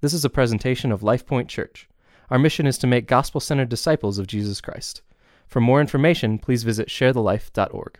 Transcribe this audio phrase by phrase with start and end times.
[0.00, 1.86] This is a presentation of LifePoint Church.
[2.30, 5.02] Our mission is to make gospel centered disciples of Jesus Christ.
[5.46, 7.98] For more information, please visit sharethelife.org.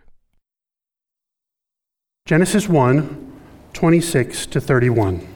[2.26, 3.26] Genesis 1
[3.72, 5.28] 26 to 31.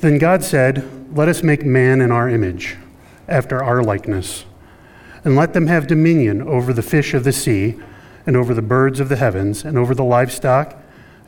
[0.00, 2.76] Then God said, Let us make man in our image,
[3.28, 4.44] after our likeness,
[5.24, 7.76] and let them have dominion over the fish of the sea,
[8.24, 10.76] and over the birds of the heavens, and over the livestock,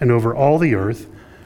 [0.01, 1.09] and over all the earth,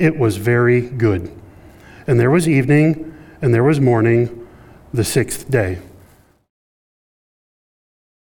[0.00, 1.30] it was very good.
[2.06, 4.48] And there was evening, and there was morning,
[4.94, 5.78] the sixth day.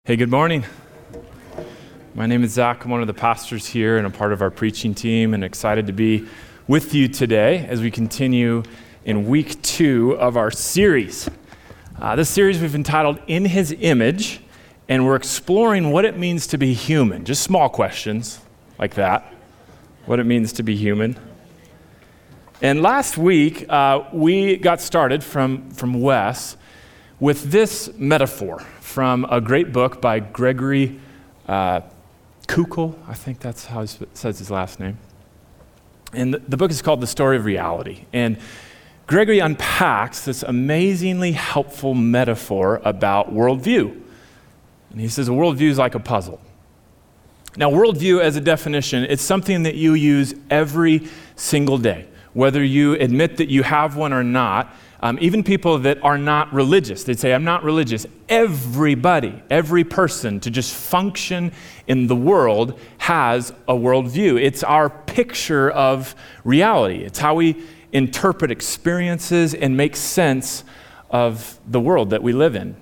[0.03, 0.66] Hey, good morning.
[2.16, 2.84] My name is Zach.
[2.84, 5.86] I'm one of the pastors here and a part of our preaching team, and excited
[5.86, 6.28] to be
[6.68, 8.64] with you today as we continue
[9.06, 11.30] in week two of our series.
[12.00, 14.42] Uh, this series we've entitled In His Image,
[14.90, 17.23] and we're exploring what it means to be human.
[17.23, 18.40] Just small questions
[18.80, 19.31] like that
[20.08, 21.16] what it means to be human.
[22.62, 26.58] And last week, uh, we got started from, from Wes
[27.20, 31.00] with this metaphor from a great book by Gregory
[31.48, 31.81] uh,
[32.48, 32.95] Koukl.
[33.08, 35.00] I think that's how he says his last name.
[36.13, 38.06] And the, the book is called The Story of Reality.
[38.13, 38.38] And
[39.08, 44.00] Gregory unpacks this amazingly helpful metaphor about worldview.
[44.91, 46.40] And he says a worldview is like a puzzle.
[47.58, 52.94] Now, worldview, as a definition, it's something that you use every single day, whether you
[52.94, 54.74] admit that you have one or not.
[55.03, 58.06] Um, even people that are not religious, they'd say, I'm not religious.
[58.30, 61.52] Everybody, every person to just function
[61.88, 64.40] in the world has a worldview.
[64.40, 70.64] It's our picture of reality, it's how we interpret experiences and make sense
[71.09, 72.75] of the world that we live in.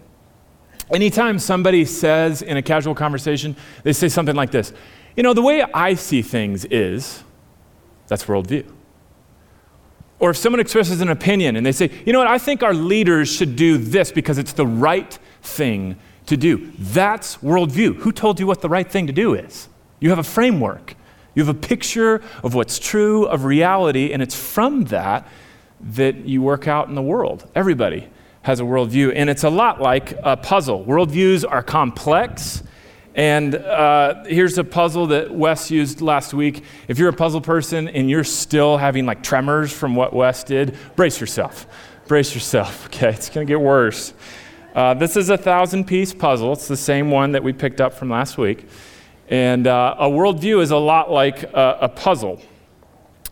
[0.91, 4.73] Anytime somebody says in a casual conversation, they say something like this
[5.15, 7.23] You know, the way I see things is,
[8.07, 8.65] that's worldview.
[10.19, 12.73] Or if someone expresses an opinion and they say, You know what, I think our
[12.73, 17.95] leaders should do this because it's the right thing to do, that's worldview.
[17.97, 19.67] Who told you what the right thing to do is?
[19.99, 20.95] You have a framework,
[21.33, 25.27] you have a picture of what's true, of reality, and it's from that
[25.81, 27.49] that you work out in the world.
[27.55, 28.07] Everybody
[28.41, 30.83] has a worldview, and it's a lot like a puzzle.
[30.85, 32.63] Worldviews are complex.
[33.19, 36.63] And uh, here's a puzzle that Wes used last week.
[36.87, 40.77] If you're a puzzle person and you're still having like tremors from what Wes did,
[40.95, 41.67] brace yourself.
[42.07, 43.09] Brace yourself, okay?
[43.09, 44.13] It's gonna get worse.
[44.73, 46.53] Uh, this is a thousand piece puzzle.
[46.53, 48.69] It's the same one that we picked up from last week.
[49.27, 52.41] And uh, a worldview is a lot like a, a puzzle.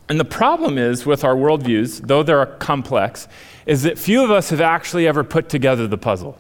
[0.09, 3.29] And the problem is with our worldviews, though they're complex,
[3.65, 6.37] is that few of us have actually ever put together the puzzle.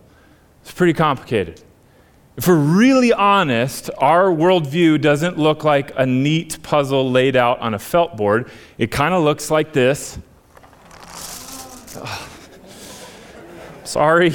[0.63, 1.61] It's pretty complicated.
[2.37, 7.73] If we're really honest, our worldview doesn't look like a neat puzzle laid out on
[7.73, 8.51] a felt board.
[8.77, 10.19] It kind of looks like this.
[13.83, 14.33] Sorry.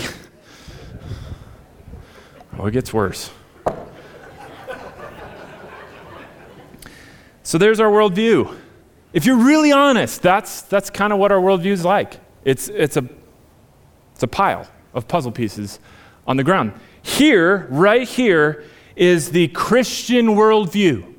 [2.59, 3.31] Oh, it gets worse.
[7.45, 8.59] So there's our worldview.
[9.13, 12.19] If you're really honest, that's, that's kind of what our worldview is like.
[12.45, 13.09] It's, it's, a,
[14.15, 15.79] it's a pile of puzzle pieces
[16.27, 16.73] on the ground.
[17.03, 18.65] Here, right here,
[18.97, 21.13] is the Christian worldview.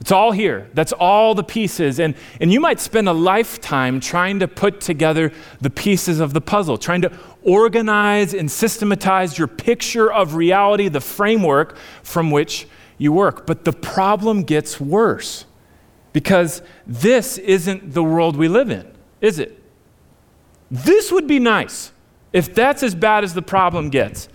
[0.00, 0.68] It's all here.
[0.74, 1.98] That's all the pieces.
[1.98, 6.40] And, and you might spend a lifetime trying to put together the pieces of the
[6.40, 13.12] puzzle, trying to organize and systematize your picture of reality, the framework from which you
[13.12, 13.46] work.
[13.46, 15.46] But the problem gets worse
[16.12, 18.90] because this isn't the world we live in,
[19.20, 19.62] is it?
[20.70, 21.92] This would be nice
[22.32, 24.28] if that's as bad as the problem gets.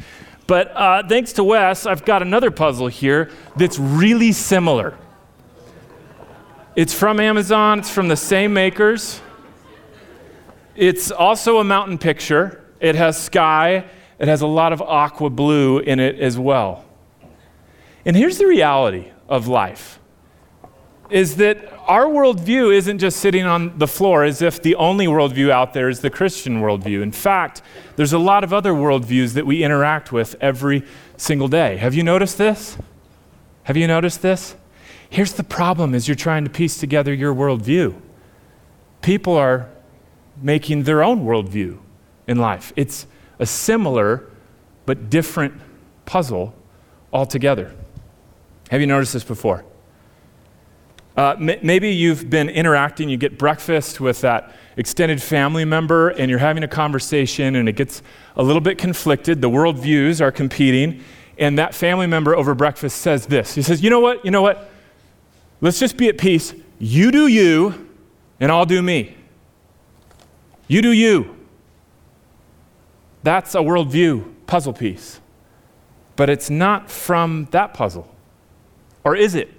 [0.53, 4.95] But uh, thanks to Wes, I've got another puzzle here that's really similar.
[6.75, 9.19] It's from Amazon, it's from the same makers.
[10.75, 13.85] It's also a mountain picture, it has sky,
[14.19, 16.85] it has a lot of aqua blue in it as well.
[18.05, 19.97] And here's the reality of life
[21.13, 25.51] is that our worldview isn't just sitting on the floor as if the only worldview
[25.51, 27.03] out there is the Christian worldview.
[27.03, 27.61] In fact,
[27.97, 30.81] there's a lot of other worldviews that we interact with every
[31.15, 31.77] single day.
[31.77, 32.79] Have you noticed this?
[33.65, 34.55] Have you noticed this?
[35.07, 37.93] Here's the problem as you're trying to piece together your worldview.
[39.03, 39.69] People are
[40.41, 41.77] making their own worldview
[42.25, 42.73] in life.
[42.75, 43.05] It's
[43.37, 44.27] a similar
[44.87, 45.61] but different
[46.07, 46.55] puzzle
[47.13, 47.71] altogether.
[48.71, 49.63] Have you noticed this before?
[51.15, 56.29] Uh, m- maybe you've been interacting, you get breakfast with that extended family member, and
[56.29, 58.01] you're having a conversation, and it gets
[58.35, 59.41] a little bit conflicted.
[59.41, 61.03] The worldviews are competing,
[61.37, 64.25] and that family member over breakfast says this He says, You know what?
[64.25, 64.71] You know what?
[65.61, 66.53] Let's just be at peace.
[66.79, 67.89] You do you,
[68.39, 69.15] and I'll do me.
[70.67, 71.37] You do you.
[73.21, 75.21] That's a worldview puzzle piece.
[76.15, 78.13] But it's not from that puzzle.
[79.03, 79.49] Or is it?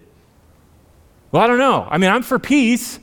[1.34, 1.84] Well, I don't know.
[1.90, 3.00] I mean, I'm for peace,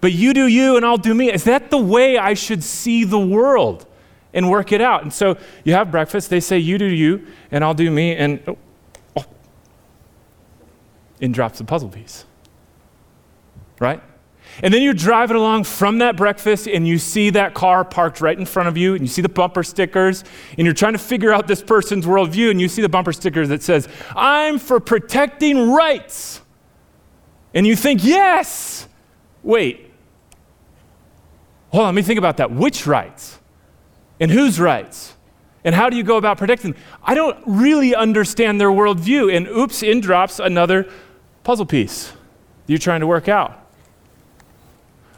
[0.00, 1.32] but you do you and I'll do me.
[1.32, 3.86] Is that the way I should see the world
[4.34, 5.04] and work it out?
[5.04, 8.42] And so you have breakfast, they say, you do you and I'll do me, and
[8.48, 8.58] oh,
[9.16, 9.24] oh,
[11.20, 12.24] in drops the puzzle piece.
[13.78, 14.02] Right?
[14.60, 18.36] And then you're driving along from that breakfast and you see that car parked right
[18.36, 20.24] in front of you and you see the bumper stickers
[20.56, 23.46] and you're trying to figure out this person's worldview and you see the bumper sticker
[23.46, 23.86] that says,
[24.16, 26.40] I'm for protecting rights.
[27.54, 28.86] And you think, yes.
[29.42, 29.90] Wait.
[31.70, 32.50] Hold on, let me think about that.
[32.50, 33.38] Which rights?
[34.20, 35.14] And whose rights?
[35.64, 36.80] And how do you go about protecting them?
[37.02, 39.34] I don't really understand their worldview.
[39.34, 40.88] And oops, in drops another
[41.42, 42.12] puzzle piece
[42.66, 43.66] you're trying to work out.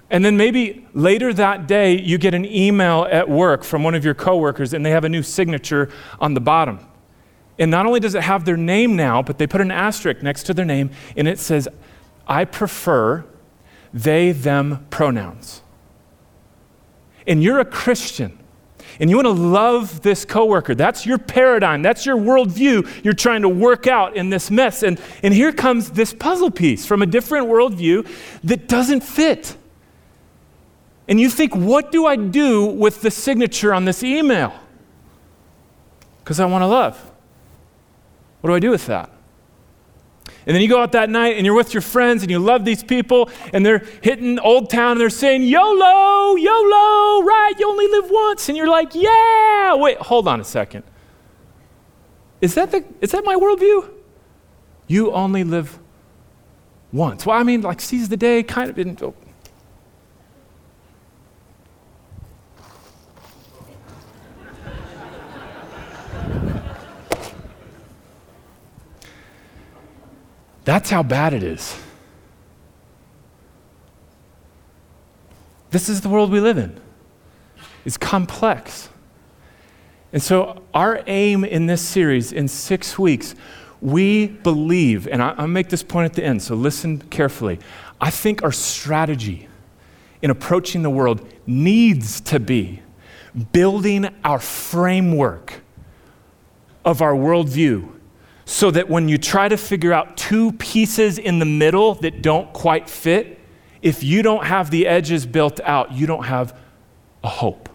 [0.09, 4.05] And then maybe later that day, you get an email at work from one of
[4.05, 5.91] your coworkers and they have a new signature
[6.21, 6.81] on the bottom.
[7.59, 10.44] And not only does it have their name now, but they put an asterisk next
[10.44, 11.69] to their name and it says,
[12.27, 13.25] I prefer
[13.93, 15.63] they, them pronouns.
[17.27, 18.39] And you're a Christian
[18.99, 20.75] and you want to love this coworker.
[20.75, 21.83] That's your paradigm.
[21.83, 24.83] That's your worldview you're trying to work out in this mess.
[24.83, 28.09] And, and here comes this puzzle piece from a different worldview
[28.45, 29.57] that doesn't fit
[31.11, 34.55] and you think, what do I do with the signature on this email?
[36.21, 36.97] Because I want to love.
[38.41, 39.11] What do I do with that?
[40.47, 42.65] And then you go out that night and you're with your friends and you love
[42.65, 47.53] these people and they're hitting Old Town and they're saying, YOLO, YOLO, right?
[47.59, 48.49] You only live once.
[48.49, 49.75] And you're like, yeah.
[49.75, 50.85] Wait, hold on a second.
[52.41, 53.91] Is that, the, is that my worldview?
[54.87, 55.79] You only live
[56.93, 57.27] once.
[57.27, 59.03] Well, I mean, like, seize the day, kind of.
[59.03, 59.15] Oh,
[70.71, 71.77] That's how bad it is.
[75.73, 76.81] This is the world we live in.
[77.85, 78.89] It's complex.
[80.13, 83.35] And so, our aim in this series, in six weeks,
[83.81, 87.59] we believe, and I, will make this point at the end, so listen carefully.
[88.01, 89.49] I think our strategy
[90.23, 92.81] in approaching the world needs to be
[93.51, 95.63] building our framework
[96.85, 98.00] of our worldview
[98.50, 102.52] so that when you try to figure out two pieces in the middle that don't
[102.52, 103.38] quite fit,
[103.80, 106.59] if you don't have the edges built out, you don't have
[107.23, 107.69] a hope.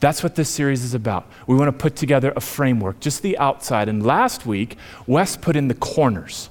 [0.00, 1.30] That's what this series is about.
[1.46, 3.90] We want to put together a framework, just the outside.
[3.90, 6.48] And last week, Wes put in the corners.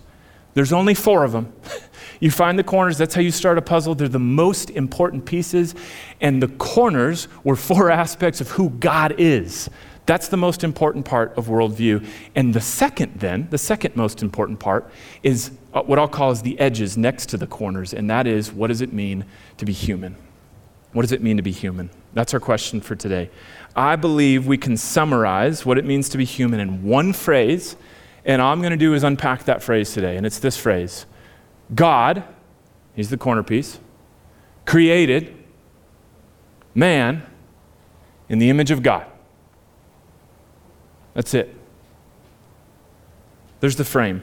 [0.53, 1.51] There's only four of them.
[2.19, 3.95] you find the corners, that's how you start a puzzle.
[3.95, 5.73] They're the most important pieces.
[6.21, 9.67] And the corners were four aspects of who God is.
[10.05, 12.05] That's the most important part of worldview.
[12.35, 14.89] And the second, then, the second most important part
[15.23, 18.51] is uh, what I'll call is the edges next to the corners, and that is
[18.51, 19.25] what does it mean
[19.57, 20.15] to be human?
[20.93, 21.89] What does it mean to be human?
[22.13, 23.29] That's our question for today.
[23.75, 27.75] I believe we can summarize what it means to be human in one phrase,
[28.23, 31.07] and all I'm going to do is unpack that phrase today, and it's this phrase
[31.73, 32.23] God,
[32.95, 33.79] he's the corner piece,
[34.65, 35.35] created
[36.75, 37.23] man
[38.29, 39.07] in the image of God.
[41.15, 41.55] That's it.
[43.59, 44.21] There's the frame.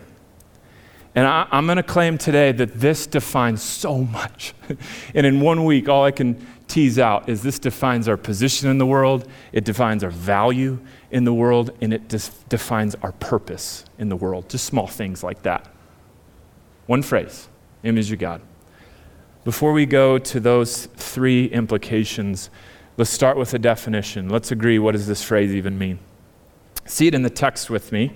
[1.16, 4.54] And I, am going to claim today that this defines so much.
[5.14, 8.78] and in one week, all I can tease out is this defines our position in
[8.78, 10.78] the world, it defines our value
[11.11, 14.49] in the world, and it dis- defines our purpose in the world.
[14.49, 15.68] Just small things like that.
[16.87, 17.49] One phrase
[17.82, 18.40] image of God.
[19.44, 22.49] Before we go to those three implications,
[22.99, 24.28] Let's start with a definition.
[24.28, 25.99] Let's agree what does this phrase even mean?
[26.85, 28.12] See it in the text with me.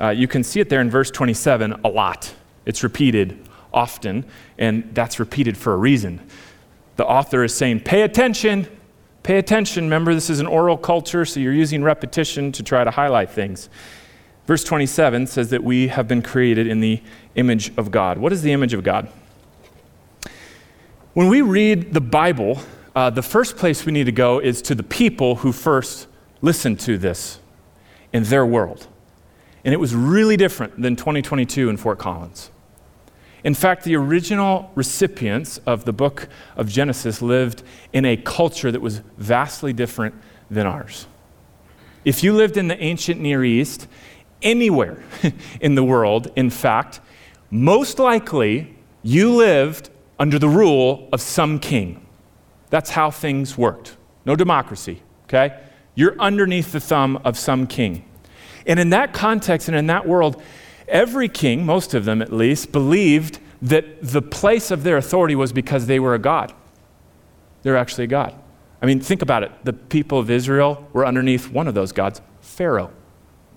[0.00, 2.34] Uh, you can see it there in verse 27 a lot.
[2.66, 4.24] It's repeated often,
[4.58, 6.20] and that's repeated for a reason.
[6.96, 8.68] The author is saying, pay attention,
[9.22, 9.84] pay attention.
[9.84, 13.68] Remember, this is an oral culture, so you're using repetition to try to highlight things.
[14.46, 17.00] Verse 27 says that we have been created in the
[17.34, 18.18] image of God.
[18.18, 19.08] What is the image of God?
[21.14, 22.58] When we read the Bible,
[22.94, 26.06] uh, the first place we need to go is to the people who first
[26.42, 27.38] listened to this
[28.14, 28.86] in their world.
[29.64, 32.50] And it was really different than 2022 in Fort Collins.
[33.42, 38.80] In fact, the original recipients of the book of Genesis lived in a culture that
[38.80, 40.14] was vastly different
[40.50, 41.06] than ours.
[42.06, 43.86] If you lived in the ancient Near East,
[44.40, 45.02] anywhere
[45.60, 47.00] in the world, in fact,
[47.50, 52.06] most likely you lived under the rule of some king.
[52.70, 53.96] That's how things worked.
[54.24, 55.58] No democracy, okay?
[55.94, 58.04] You're underneath the thumb of some king.
[58.66, 60.42] And in that context and in that world,
[60.88, 65.52] every king, most of them at least, believed that the place of their authority was
[65.52, 66.52] because they were a god.
[67.62, 68.34] They're actually a god.
[68.82, 69.52] I mean, think about it.
[69.64, 72.90] The people of Israel were underneath one of those gods, Pharaoh.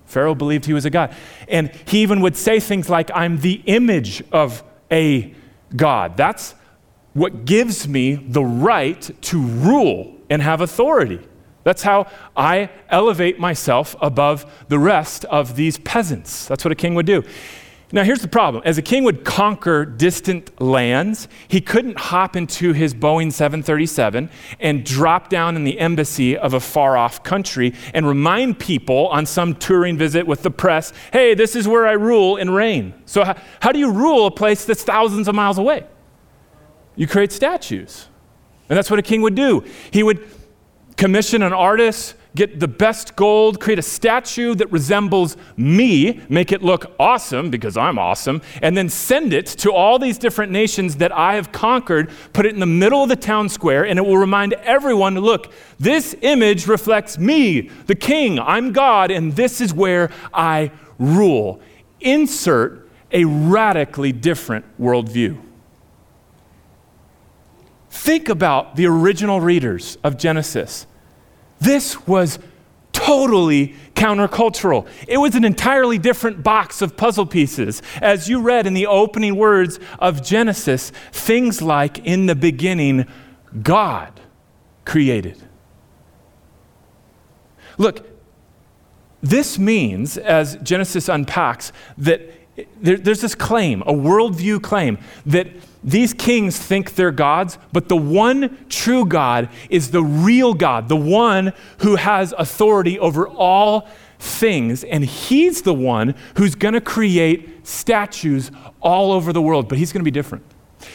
[0.06, 1.14] Pharaoh believed he was a god.
[1.48, 5.34] And he even would say things like, I'm the image of a
[5.76, 6.16] God.
[6.16, 6.54] That's
[7.12, 11.27] what gives me the right to rule and have authority.
[11.68, 16.46] That's how I elevate myself above the rest of these peasants.
[16.46, 17.22] That's what a king would do.
[17.92, 18.62] Now, here's the problem.
[18.64, 24.82] As a king would conquer distant lands, he couldn't hop into his Boeing 737 and
[24.82, 29.54] drop down in the embassy of a far off country and remind people on some
[29.54, 32.94] touring visit with the press, hey, this is where I rule and reign.
[33.04, 35.84] So, how, how do you rule a place that's thousands of miles away?
[36.96, 38.08] You create statues.
[38.70, 39.64] And that's what a king would do.
[39.90, 40.26] He would
[40.98, 46.62] commission an artist get the best gold, create a statue that resembles me, make it
[46.62, 51.10] look awesome because I'm awesome, and then send it to all these different nations that
[51.10, 54.18] I have conquered, put it in the middle of the town square, and it will
[54.18, 58.38] remind everyone look, this image reflects me, the king.
[58.38, 61.60] I'm God, and this is where I rule.
[62.00, 65.47] Insert a radically different worldview.
[67.98, 70.86] Think about the original readers of Genesis.
[71.58, 72.38] This was
[72.92, 74.86] totally countercultural.
[75.08, 77.82] It was an entirely different box of puzzle pieces.
[78.00, 83.04] As you read in the opening words of Genesis, things like, in the beginning,
[83.62, 84.20] God
[84.84, 85.42] created.
[87.78, 88.08] Look,
[89.20, 92.37] this means, as Genesis unpacks, that
[92.80, 95.48] there, there's this claim, a worldview claim, that
[95.84, 100.96] these kings think they're gods, but the one true God is the real God, the
[100.96, 103.88] one who has authority over all
[104.18, 104.82] things.
[104.84, 108.50] And he's the one who's going to create statues
[108.80, 110.44] all over the world, but he's going to be different.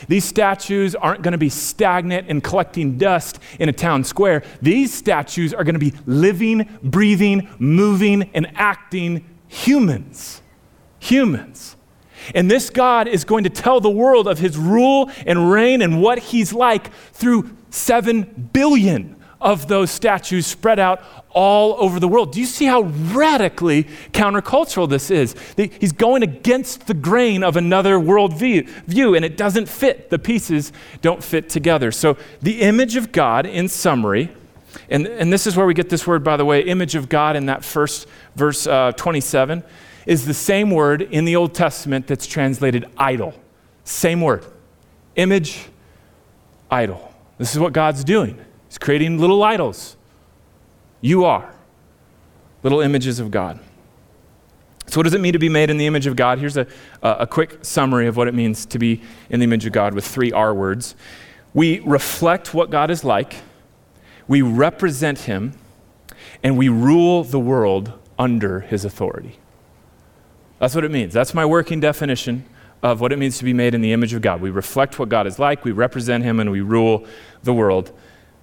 [0.08, 4.43] These statues aren't going to be stagnant and collecting dust in a town square.
[4.62, 10.43] These statues are going to be living, breathing, moving, and acting humans.
[11.03, 11.75] Humans.
[12.33, 16.01] And this God is going to tell the world of his rule and reign and
[16.01, 22.31] what he's like through 7 billion of those statues spread out all over the world.
[22.31, 23.83] Do you see how radically
[24.13, 25.36] countercultural this is?
[25.57, 30.10] He's going against the grain of another world view, and it doesn't fit.
[30.10, 31.91] The pieces don't fit together.
[31.91, 34.29] So, the image of God, in summary,
[34.89, 37.36] and, and this is where we get this word, by the way, image of God
[37.36, 39.63] in that first verse uh, 27
[40.05, 43.33] is the same word in the Old Testament that's translated idol.
[43.83, 44.45] Same word.
[45.15, 45.67] Image,
[46.69, 47.13] idol.
[47.38, 48.38] This is what God's doing.
[48.67, 49.95] He's creating little idols.
[51.01, 51.53] You are
[52.63, 53.60] little images of God.
[54.88, 56.39] So, what does it mean to be made in the image of God?
[56.39, 56.67] Here's a,
[57.01, 60.05] a quick summary of what it means to be in the image of God with
[60.05, 60.95] three R words.
[61.53, 63.36] We reflect what God is like,
[64.27, 65.53] we represent Him,
[66.41, 69.38] and we rule the world under His authority.
[70.63, 71.12] That's what it means.
[71.12, 72.46] That's my working definition
[72.82, 74.39] of what it means to be made in the image of God.
[74.39, 77.05] We reflect what God is like, we represent Him, and we rule
[77.43, 77.91] the world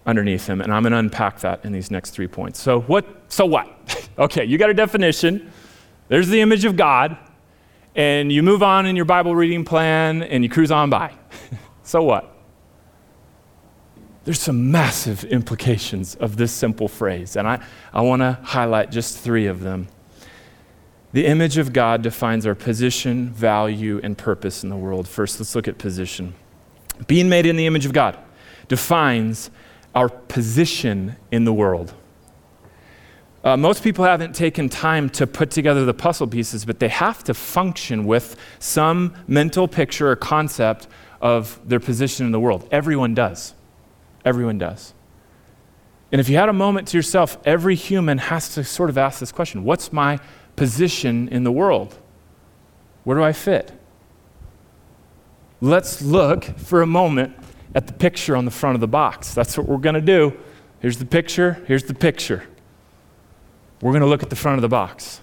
[0.04, 0.60] underneath Him.
[0.60, 2.60] And I'm going to unpack that in these next three points.
[2.60, 3.06] So, what?
[3.28, 3.70] So what?
[4.18, 5.50] okay, you got a definition.
[6.08, 7.16] There's the image of God,
[7.96, 11.14] and you move on in your Bible reading plan, and you cruise on by.
[11.84, 12.36] so what?
[14.24, 19.16] There's some massive implications of this simple phrase, and I, I want to highlight just
[19.16, 19.88] three of them.
[21.12, 25.08] The image of God defines our position, value, and purpose in the world.
[25.08, 26.34] First, let's look at position.
[27.06, 28.16] Being made in the image of God
[28.68, 29.50] defines
[29.94, 31.92] our position in the world.
[33.42, 37.24] Uh, most people haven't taken time to put together the puzzle pieces, but they have
[37.24, 40.86] to function with some mental picture or concept
[41.20, 42.68] of their position in the world.
[42.70, 43.54] Everyone does.
[44.24, 44.92] Everyone does.
[46.12, 49.20] And if you had a moment to yourself, every human has to sort of ask
[49.20, 50.18] this question What's my
[50.56, 51.96] position in the world?
[53.04, 53.72] Where do I fit?
[55.60, 57.36] Let's look for a moment
[57.74, 59.34] at the picture on the front of the box.
[59.34, 60.36] That's what we're going to do.
[60.80, 62.44] Here's the picture, here's the picture.
[63.80, 65.20] We're going to look at the front of the box.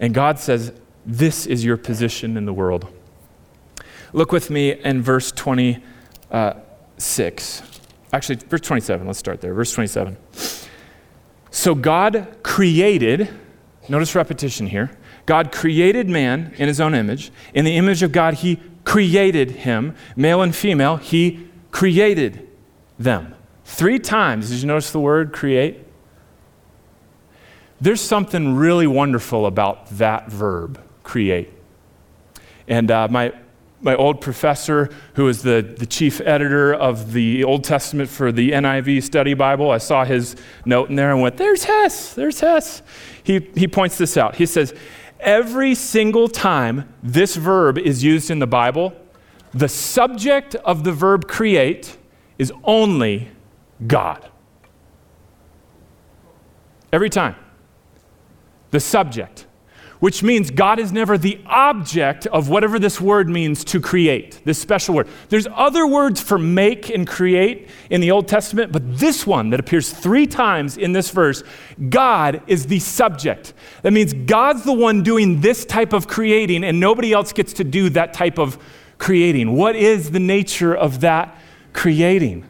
[0.00, 0.72] And God says,
[1.06, 2.86] This is your position in the world.
[4.12, 7.62] Look with me in verse 26.
[8.12, 9.06] Actually, verse 27.
[9.06, 9.54] Let's start there.
[9.54, 10.16] Verse 27.
[11.50, 13.28] So God created,
[13.88, 14.90] notice repetition here.
[15.26, 17.30] God created man in his own image.
[17.52, 19.94] In the image of God, he created him.
[20.16, 22.48] Male and female, he created
[22.98, 23.34] them.
[23.64, 24.50] Three times.
[24.50, 25.84] Did you notice the word create?
[27.80, 31.52] There's something really wonderful about that verb, create.
[32.68, 33.32] And uh, my,
[33.84, 38.52] my old professor, who was the, the chief editor of the Old Testament for the
[38.52, 42.82] NIV Study Bible, I saw his note in there and went, There's Hess, there's Hess.
[43.22, 44.36] He, he points this out.
[44.36, 44.74] He says,
[45.20, 48.94] Every single time this verb is used in the Bible,
[49.52, 51.96] the subject of the verb create
[52.38, 53.28] is only
[53.86, 54.28] God.
[56.92, 57.36] Every time.
[58.70, 59.43] The subject
[60.04, 64.58] which means God is never the object of whatever this word means to create, this
[64.58, 65.08] special word.
[65.30, 69.60] There's other words for make and create in the Old Testament, but this one that
[69.60, 71.42] appears three times in this verse,
[71.88, 73.54] God is the subject.
[73.80, 77.64] That means God's the one doing this type of creating, and nobody else gets to
[77.64, 78.58] do that type of
[78.98, 79.56] creating.
[79.56, 81.34] What is the nature of that
[81.72, 82.46] creating?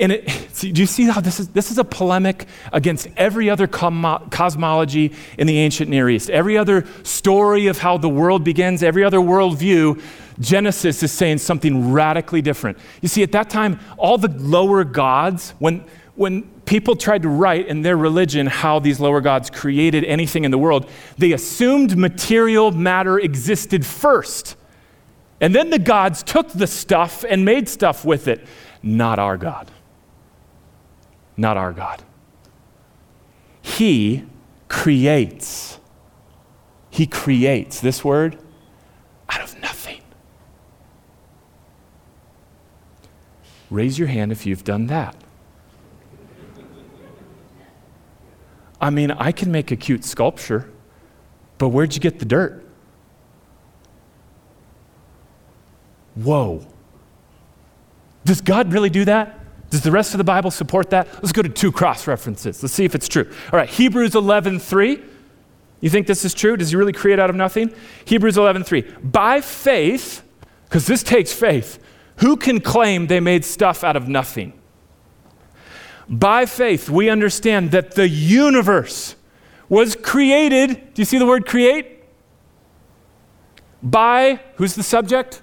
[0.00, 3.48] And it, see, do you see how this is, this is a polemic against every
[3.50, 6.30] other cosmology in the ancient Near East?
[6.30, 10.02] Every other story of how the world begins, every other worldview,
[10.40, 12.78] Genesis is saying something radically different.
[13.02, 15.84] You see, at that time, all the lower gods, when,
[16.14, 20.50] when people tried to write in their religion how these lower gods created anything in
[20.50, 24.56] the world, they assumed material matter existed first.
[25.42, 28.46] And then the gods took the stuff and made stuff with it.
[28.82, 29.70] Not our God
[31.40, 32.02] not our God.
[33.62, 34.24] He
[34.68, 35.78] creates.
[36.90, 38.38] He creates this word
[39.28, 40.02] out of nothing.
[43.70, 45.16] Raise your hand if you've done that.
[48.78, 50.70] I mean, I can make a cute sculpture,
[51.56, 52.64] but where'd you get the dirt?
[56.16, 56.66] Whoa.
[58.24, 59.39] Does God really do that?
[59.70, 61.06] Does the rest of the Bible support that?
[61.14, 62.62] Let's go to two cross references.
[62.62, 63.30] Let's see if it's true.
[63.52, 65.02] All right, Hebrews 11:3.
[65.80, 66.56] You think this is true?
[66.56, 67.72] Does he really create out of nothing?
[68.04, 68.84] Hebrews 11:3.
[69.02, 70.22] By faith,
[70.64, 71.78] because this takes faith,
[72.16, 74.52] who can claim they made stuff out of nothing?
[76.08, 79.14] By faith, we understand that the universe
[79.68, 80.94] was created.
[80.94, 82.02] Do you see the word create?
[83.80, 85.40] By, who's the subject?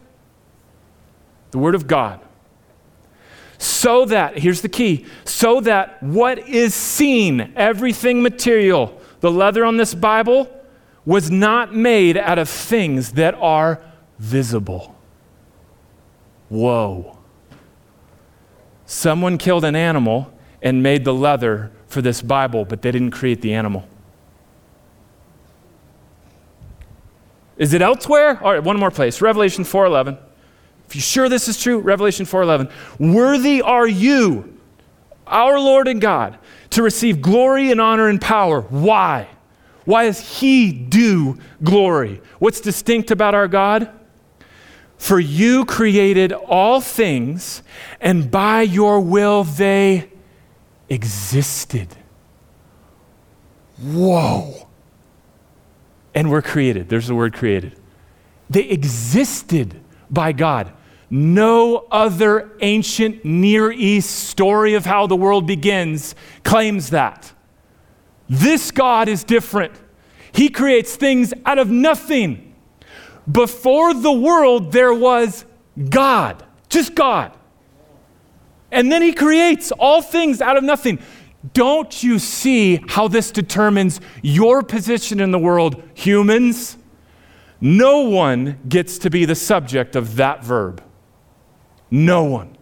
[1.51, 2.26] The Word of God
[3.57, 9.77] so that, here's the key, so that what is seen, everything material, the leather on
[9.77, 10.49] this Bible,
[11.05, 13.81] was not made out of things that are
[14.19, 14.95] visible.
[16.49, 17.17] Whoa.
[18.85, 23.41] Someone killed an animal and made the leather for this Bible, but they didn't create
[23.41, 23.87] the animal.
[27.57, 28.41] Is it elsewhere?
[28.43, 29.19] All right, one more place.
[29.19, 30.17] Revelation 4:11.
[30.87, 34.57] If you're sure this is true, Revelation 4:11, worthy are you,
[35.25, 36.37] our Lord and God,
[36.71, 38.61] to receive glory and honor and power.
[38.61, 39.27] Why?
[39.85, 42.21] Why is he due glory?
[42.39, 43.89] What's distinct about our God?
[44.97, 47.61] For you created all things,
[48.01, 50.09] and by your will they
[50.89, 51.89] existed.
[53.81, 54.67] Whoa.
[56.15, 56.89] And were created.
[56.89, 57.77] There's the word created.
[58.49, 60.73] They existed by God.
[61.09, 67.31] No other ancient Near East story of how the world begins claims that.
[68.29, 69.73] This God is different.
[70.33, 72.55] He creates things out of nothing.
[73.29, 75.45] Before the world, there was
[75.89, 77.31] God, just God.
[78.71, 80.99] And then He creates all things out of nothing.
[81.53, 86.77] Don't you see how this determines your position in the world, humans?
[87.61, 90.83] No one gets to be the subject of that verb.
[91.89, 92.57] No one.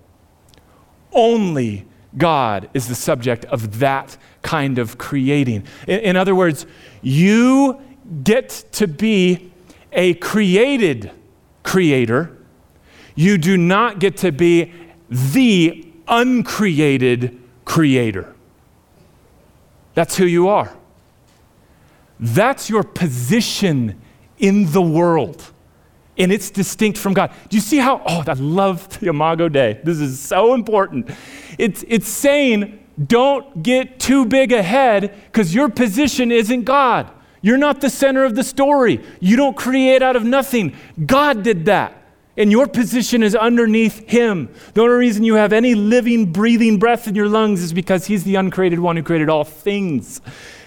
[1.15, 1.85] only
[2.17, 5.65] God is the subject of that kind of creating.
[5.87, 6.65] In, in other words,
[7.01, 7.81] you
[8.23, 9.51] get to be
[9.91, 11.11] a created
[11.63, 12.37] creator,
[13.15, 14.71] you do not get to be
[15.09, 18.35] the uncreated creator.
[19.93, 20.75] That's who you are.
[22.19, 23.99] That's your position
[24.37, 25.51] in the world.
[26.17, 27.33] And it's distinct from God.
[27.49, 28.01] Do you see how?
[28.05, 29.79] Oh, I love the Imago Dei.
[29.83, 31.11] This is so important.
[31.57, 37.11] It's, it's saying, don't get too big ahead because your position isn't God.
[37.41, 39.03] You're not the center of the story.
[39.19, 40.75] You don't create out of nothing.
[41.05, 42.01] God did that.
[42.37, 44.49] And your position is underneath Him.
[44.73, 48.23] The only reason you have any living, breathing breath in your lungs is because He's
[48.23, 50.21] the uncreated one who created all things.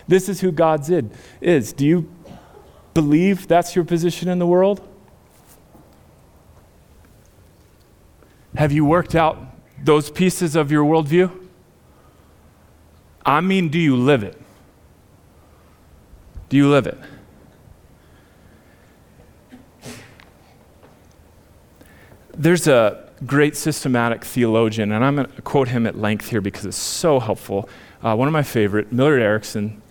[0.07, 0.91] This is who God's
[1.41, 1.73] is.
[1.73, 2.09] Do you
[2.95, 4.81] believe that's your position in the world?
[8.57, 9.39] Have you worked out
[9.83, 11.47] those pieces of your worldview?
[13.25, 14.41] I mean, do you live it?
[16.49, 16.99] Do you live it?
[22.33, 26.65] There's a great systematic theologian, and I'm going to quote him at length here because
[26.65, 27.69] it's so helpful.
[28.03, 29.83] Uh, one of my favorite, Millard Erickson.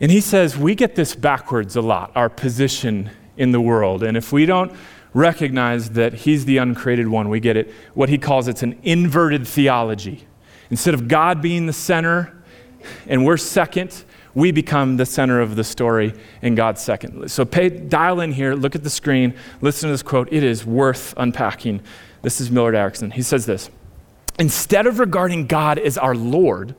[0.00, 4.02] And he says, We get this backwards a lot, our position in the world.
[4.02, 4.72] And if we don't
[5.16, 9.48] recognize that he's the uncreated one, we get it, what he calls it's an inverted
[9.48, 10.26] theology.
[10.68, 12.36] Instead of God being the center
[13.06, 17.30] and we're second, we become the center of the story and God's second.
[17.30, 20.28] So pay, dial in here, look at the screen, listen to this quote.
[20.30, 21.80] It is worth unpacking.
[22.20, 23.10] This is Millard Erickson.
[23.10, 23.70] He says this
[24.38, 26.74] Instead of regarding God as our Lord,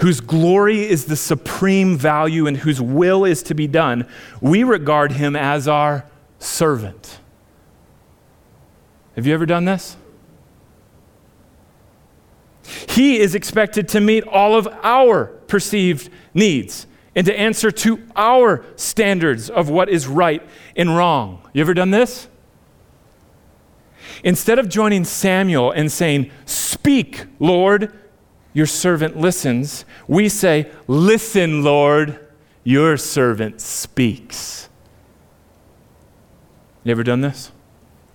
[0.00, 4.04] whose glory is the supreme value and whose will is to be done,
[4.40, 6.04] we regard him as our
[6.40, 7.20] servant.
[9.18, 9.96] Have you ever done this?
[12.88, 18.64] He is expected to meet all of our perceived needs and to answer to our
[18.76, 20.40] standards of what is right
[20.76, 21.42] and wrong.
[21.52, 22.28] You ever done this?
[24.22, 27.92] Instead of joining Samuel and saying, Speak, Lord,
[28.52, 32.24] your servant listens, we say, Listen, Lord,
[32.62, 34.68] your servant speaks.
[36.84, 37.50] You ever done this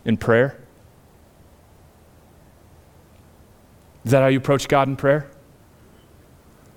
[0.06, 0.63] in prayer?
[4.06, 5.30] Is that how you approach God in prayer?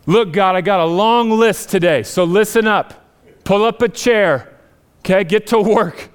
[0.07, 2.95] Look, God, I got a long list today, so listen up.
[3.43, 4.57] Pull up a chair,
[5.01, 5.25] okay?
[5.25, 6.11] Get to work.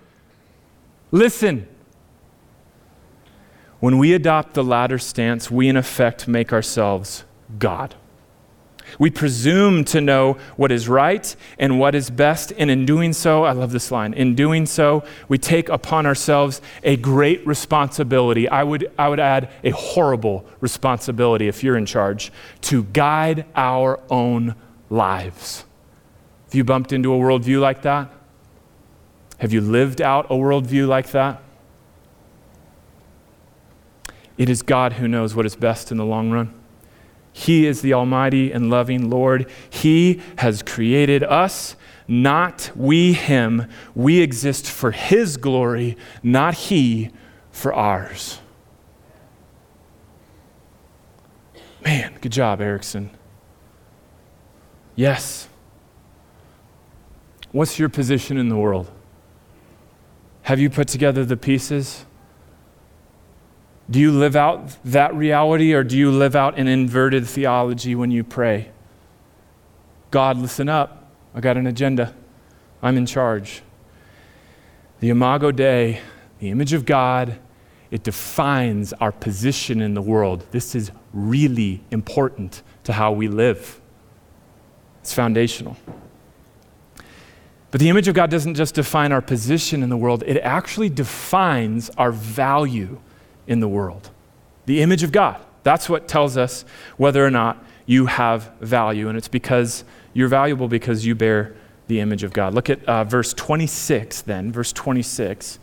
[1.12, 1.68] Listen.
[3.80, 7.26] When we adopt the latter stance, we in effect make ourselves
[7.58, 7.96] God.
[9.00, 13.44] We presume to know what is right and what is best, and in doing so,
[13.44, 18.48] I love this line, in doing so, we take upon ourselves a great responsibility.
[18.48, 24.00] I would, I would add a horrible responsibility if you're in charge to guide our
[24.10, 24.56] own
[24.90, 25.66] lives.
[26.46, 28.12] Have you bumped into a worldview like that?
[29.38, 31.42] Have you lived out a worldview like that?
[34.38, 36.61] It is God who knows what is best in the long run.
[37.34, 39.50] He is the Almighty and loving Lord.
[39.70, 41.76] He has created us,
[42.08, 43.68] not we Him.
[43.96, 47.10] We exist for His glory, not He
[47.52, 48.40] for ours.
[51.84, 53.12] Man, good job, Erickson.
[54.96, 55.48] Yes.
[57.52, 58.92] What's your position in the world?
[60.44, 62.06] Have you put together the pieces?
[63.92, 68.10] Do you live out that reality or do you live out an inverted theology when
[68.10, 68.72] you pray?
[70.12, 71.12] God, listen up.
[71.36, 72.16] I got an agenda.
[72.82, 73.62] I'm in charge.
[75.02, 76.00] The Imago Dei,
[76.40, 77.38] the image of God,
[77.90, 80.46] it defines our position in the world.
[80.52, 83.82] This is really important to how we live.
[85.02, 85.76] It's foundational.
[87.72, 90.90] But the image of God doesn't just define our position in the world, it actually
[90.90, 93.02] defines our value
[93.48, 94.10] in the world.
[94.66, 95.42] The image of God.
[95.64, 96.66] That's what tells us
[96.98, 99.10] whether or not you have value.
[99.10, 101.56] And it's because you're valuable because you bear
[101.88, 102.54] the image of God.
[102.54, 105.60] Look at uh, verse 26 then, verse 26.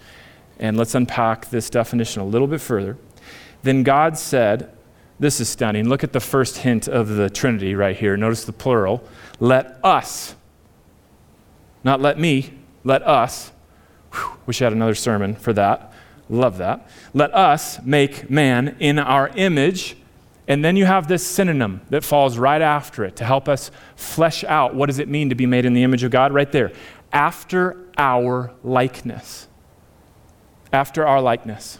[0.58, 2.96] And let's unpack this definition a little bit further.
[3.62, 4.70] Then God said,
[5.18, 5.88] This is stunning.
[5.88, 8.16] Look at the first hint of the Trinity right here.
[8.16, 9.02] Notice the plural.
[9.40, 10.34] Let us,
[11.84, 12.52] not let me,
[12.84, 13.52] let us.
[14.46, 15.92] Wish I had another sermon for that.
[16.30, 16.88] Love that.
[17.14, 19.96] Let us make man in our image.
[20.46, 24.44] And then you have this synonym that falls right after it to help us flesh
[24.44, 26.72] out what does it mean to be made in the image of God right there.
[27.12, 29.48] After our likeness.
[30.72, 31.78] After our likeness.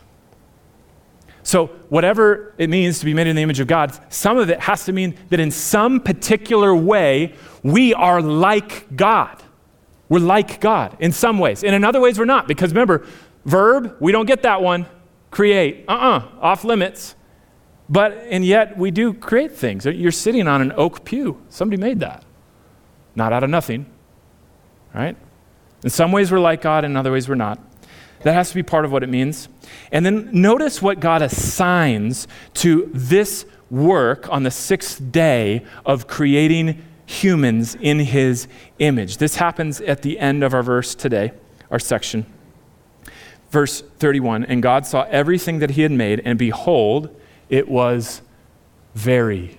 [1.43, 4.61] So, whatever it means to be made in the image of God, some of it
[4.61, 9.43] has to mean that in some particular way, we are like God.
[10.11, 11.65] We're like God in some ways.
[11.65, 12.49] And in other ways, we're not.
[12.49, 13.07] Because remember,
[13.45, 14.87] verb, we don't get that one.
[15.31, 17.15] Create, uh uh-uh, uh, off limits.
[17.89, 19.87] But, and yet we do create things.
[19.87, 21.43] You're sitting on an oak pew.
[21.49, 22.25] Somebody made that.
[23.15, 23.87] Not out of nothing,
[24.95, 25.17] right?
[25.83, 27.59] In some ways, we're like God, in other ways, we're not.
[28.23, 29.49] That has to be part of what it means.
[29.93, 36.85] And then notice what God assigns to this work on the sixth day of creating
[37.07, 38.49] humans in his
[38.79, 39.19] image.
[39.19, 41.33] This happens at the end of our verse today,
[41.71, 42.27] our section.
[43.51, 47.15] Verse 31 And God saw everything that he had made, and behold,
[47.49, 48.23] it was
[48.95, 49.59] very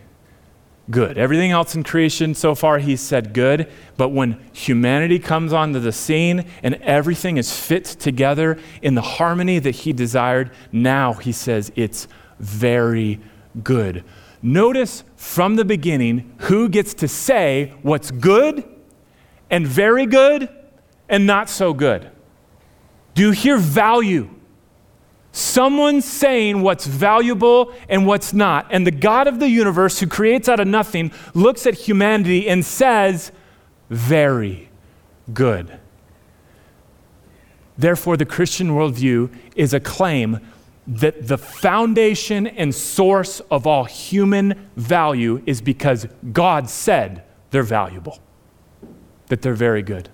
[0.90, 1.18] good.
[1.18, 3.72] Everything else in creation so far, he said good.
[3.98, 9.60] But when humanity comes onto the scene and everything is fit together in the harmony
[9.60, 12.08] that he desired, now he says it's
[12.40, 13.20] very
[13.64, 14.04] good.
[14.42, 18.64] Notice from the beginning who gets to say what's good
[19.50, 20.50] and very good
[21.10, 22.10] and not so good.
[23.14, 24.30] Do you hear value?
[25.32, 28.68] Someone saying what's valuable and what's not.
[28.72, 32.66] And the God of the universe, who creates out of nothing, looks at humanity and
[32.66, 33.32] says,
[33.90, 34.70] Very
[35.34, 35.80] good.
[37.78, 40.40] Therefore, the Christian worldview is a claim
[40.88, 48.20] that the foundation and source of all human value is because God said they're valuable,
[49.28, 50.10] that they're very good.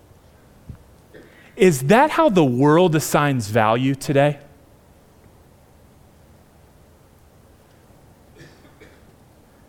[1.56, 4.40] Is that how the world assigns value today?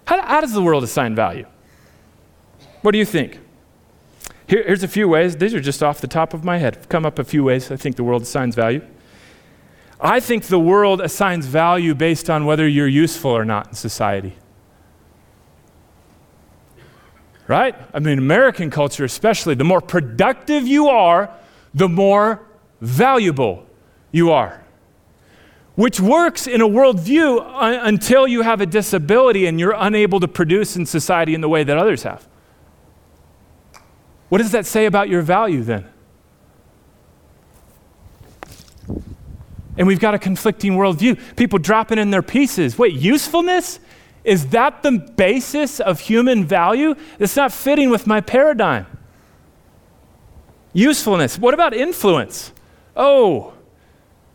[0.07, 1.47] How, how does the world assign value?
[2.83, 3.41] What do you think?
[4.49, 5.37] Here, here's a few ways.
[5.37, 6.89] These are just off the top of my head.
[6.89, 8.83] Come up a few ways I think the world assigns value.
[10.01, 14.37] I think the world assigns value based on whether you're useful or not in society.
[17.49, 17.75] Right?
[17.95, 21.31] I mean, American culture especially, the more productive you are,
[21.77, 22.45] the more
[22.81, 23.65] valuable
[24.11, 24.67] you are
[25.77, 27.47] which works in a worldview
[27.85, 31.63] until you have a disability and you're unable to produce in society in the way
[31.63, 32.27] that others have.
[34.31, 35.87] What does that say about your value then?
[39.79, 41.21] And we've got a conflicting worldview.
[41.37, 42.79] People dropping in their pieces.
[42.79, 43.79] Wait, usefulness?
[44.25, 46.95] Is that the basis of human value?
[47.19, 48.87] It's not fitting with my paradigm.
[50.77, 51.39] Usefulness.
[51.39, 52.53] What about influence?
[52.95, 53.55] Oh,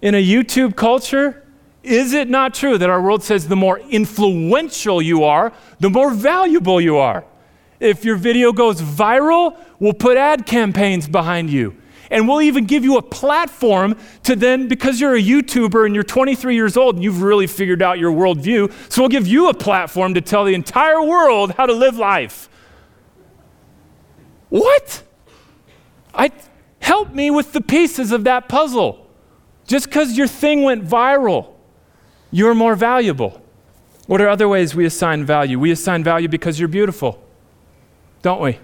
[0.01, 1.47] in a YouTube culture?
[1.84, 6.12] Is it not true that our world says the more influential you are, the more
[6.12, 7.25] valuable you are?
[7.80, 11.77] If your video goes viral, we'll put ad campaigns behind you.
[12.10, 16.04] And we'll even give you a platform to then, because you're a YouTuber and you're
[16.04, 19.54] 23 years old and you've really figured out your worldview, so we'll give you a
[19.54, 22.49] platform to tell the entire world how to live life.
[24.49, 25.04] What?
[26.13, 26.32] I
[26.80, 29.08] help me with the pieces of that puzzle.
[29.67, 31.54] Just because your thing went viral,
[32.32, 33.41] you're more valuable.
[34.08, 35.60] What are other ways we assign value?
[35.60, 37.24] We assign value because you're beautiful,
[38.21, 38.60] don't we?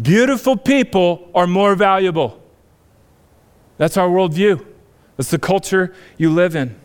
[0.00, 2.42] Beautiful people are more valuable.
[3.78, 4.64] That's our worldview.
[5.16, 6.78] That's the culture you live in.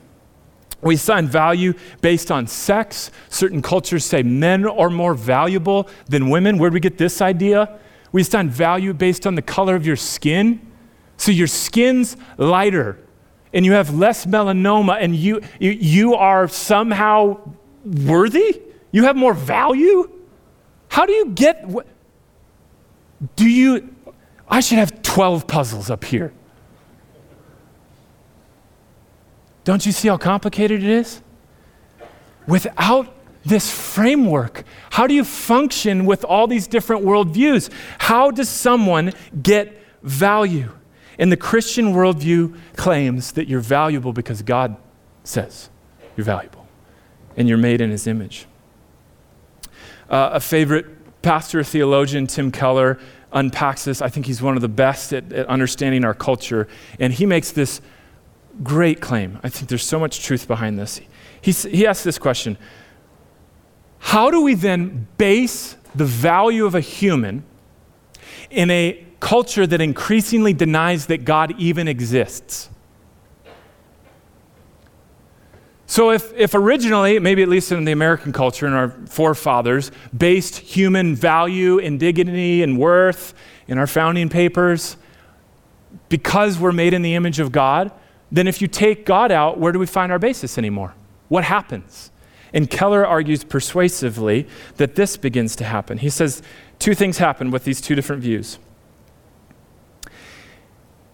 [0.81, 3.11] We assign value based on sex.
[3.29, 6.57] Certain cultures say men are more valuable than women.
[6.57, 7.79] Where do we get this idea?
[8.11, 10.65] We assign value based on the color of your skin.
[11.17, 12.97] So your skin's lighter
[13.53, 17.39] and you have less melanoma and you, you, you are somehow
[17.85, 18.61] worthy?
[18.91, 20.09] You have more value?
[20.89, 21.65] How do you get.
[23.35, 23.95] Do you.
[24.49, 26.33] I should have 12 puzzles up here.
[29.63, 31.21] Don't you see how complicated it is?
[32.47, 37.71] Without this framework, how do you function with all these different worldviews?
[37.99, 40.71] How does someone get value?
[41.17, 44.75] And the Christian worldview claims that you're valuable because God
[45.23, 45.69] says
[46.15, 46.67] you're valuable
[47.37, 48.45] and you're made in his image.
[50.09, 52.99] Uh, a favorite pastor theologian, Tim Keller,
[53.31, 54.01] unpacks this.
[54.01, 56.67] I think he's one of the best at, at understanding our culture.
[56.99, 57.81] And he makes this
[58.63, 59.39] great claim.
[59.43, 60.99] I think there's so much truth behind this.
[61.41, 62.57] He, he asks this question
[64.01, 67.43] How do we then base the value of a human
[68.49, 72.69] in a culture that increasingly denies that God even exists.
[75.85, 80.57] So, if, if originally, maybe at least in the American culture and our forefathers, based
[80.57, 83.33] human value and dignity and worth
[83.67, 84.95] in our founding papers
[86.07, 87.91] because we're made in the image of God,
[88.31, 90.93] then if you take God out, where do we find our basis anymore?
[91.31, 92.10] what happens?
[92.53, 95.97] And Keller argues persuasively that this begins to happen.
[95.97, 96.41] He says
[96.79, 98.59] two things happen with these two different views.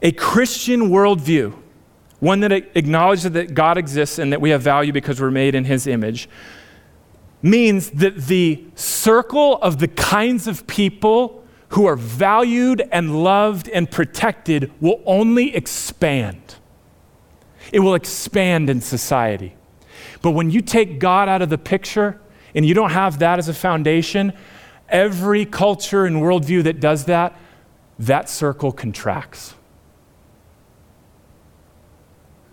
[0.01, 1.55] A Christian worldview,
[2.19, 5.65] one that acknowledges that God exists and that we have value because we're made in
[5.65, 6.29] his image,
[7.41, 13.91] means that the circle of the kinds of people who are valued and loved and
[13.91, 16.55] protected will only expand.
[17.71, 19.56] It will expand in society.
[20.21, 22.19] But when you take God out of the picture
[22.55, 24.33] and you don't have that as a foundation,
[24.89, 27.37] every culture and worldview that does that,
[27.99, 29.53] that circle contracts.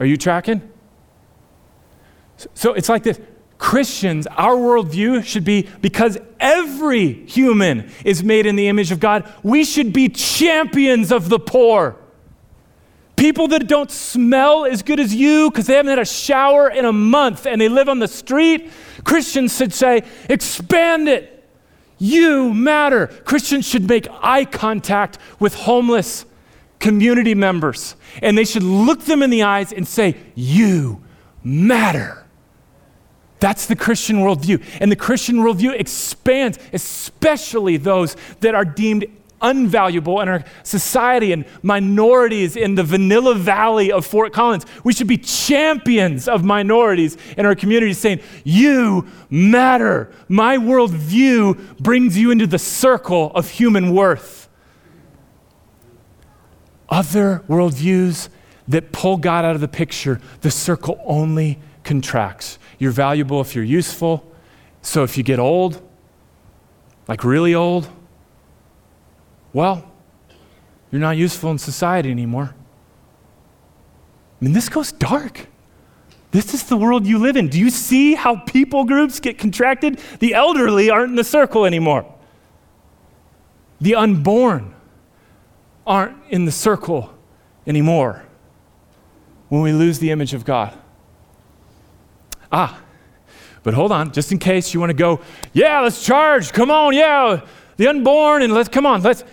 [0.00, 0.70] Are you tracking?
[2.54, 3.20] So it's like this
[3.58, 9.32] Christians, our worldview should be because every human is made in the image of God,
[9.42, 11.96] we should be champions of the poor.
[13.24, 16.84] People that don't smell as good as you because they haven't had a shower in
[16.84, 18.70] a month and they live on the street,
[19.02, 21.42] Christians should say, expand it.
[21.96, 23.06] You matter.
[23.06, 26.26] Christians should make eye contact with homeless
[26.80, 31.02] community members and they should look them in the eyes and say, You
[31.42, 32.26] matter.
[33.40, 34.62] That's the Christian worldview.
[34.82, 39.06] And the Christian worldview expands, especially those that are deemed
[39.40, 44.64] unvaluable in our society and minorities in the vanilla valley of Fort Collins.
[44.84, 50.10] We should be champions of minorities in our community, saying, You matter.
[50.28, 54.48] My worldview brings you into the circle of human worth.
[56.88, 58.28] Other worldviews
[58.68, 62.58] that pull God out of the picture, the circle only contracts.
[62.78, 64.30] You're valuable if you're useful.
[64.82, 65.82] So if you get old,
[67.08, 67.88] like really old,
[69.54, 69.90] well,
[70.90, 72.54] you're not useful in society anymore.
[74.40, 75.46] I mean, this goes dark.
[76.32, 77.48] This is the world you live in.
[77.48, 80.00] Do you see how people groups get contracted?
[80.18, 82.12] The elderly aren't in the circle anymore.
[83.80, 84.74] The unborn
[85.86, 87.14] aren't in the circle
[87.66, 88.24] anymore
[89.48, 90.76] when we lose the image of God.
[92.50, 92.80] Ah,
[93.62, 95.20] but hold on, just in case you want to go,
[95.52, 96.52] yeah, let's charge.
[96.52, 97.40] Come on, yeah,
[97.76, 99.24] the unborn, and let's come on, let's.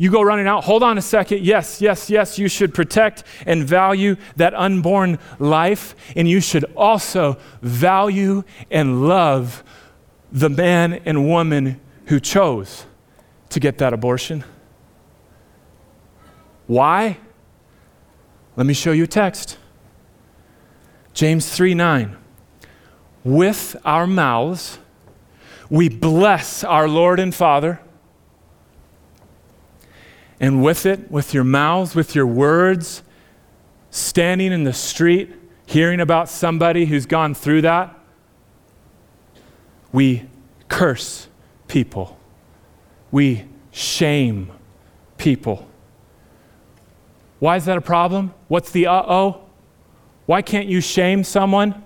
[0.00, 0.64] You go running out.
[0.64, 1.42] Hold on a second.
[1.42, 7.36] Yes, yes, yes, you should protect and value that unborn life, and you should also
[7.60, 9.62] value and love
[10.32, 12.86] the man and woman who chose
[13.50, 14.42] to get that abortion.
[16.66, 17.18] Why?
[18.56, 19.58] Let me show you a text.
[21.12, 22.16] James 3 9
[23.22, 24.78] with our mouths,
[25.68, 27.80] we bless our Lord and Father.
[30.40, 33.02] And with it, with your mouths, with your words,
[33.90, 35.32] standing in the street,
[35.66, 37.96] hearing about somebody who's gone through that,
[39.92, 40.26] we
[40.68, 41.28] curse
[41.68, 42.18] people.
[43.10, 44.50] We shame
[45.18, 45.68] people.
[47.38, 48.32] Why is that a problem?
[48.48, 49.42] What's the uh oh?
[50.26, 51.84] Why can't you shame someone?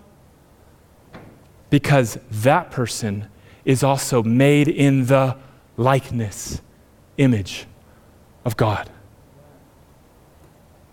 [1.75, 3.29] because that person
[3.65, 5.37] is also made in the
[5.77, 6.63] likeness,
[7.19, 7.67] image
[8.45, 8.91] of God.